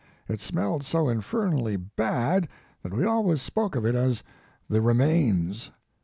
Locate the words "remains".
4.81-5.69